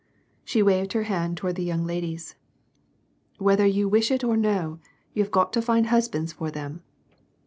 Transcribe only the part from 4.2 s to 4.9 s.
or no,